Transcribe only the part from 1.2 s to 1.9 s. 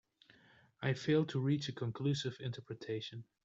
to reach a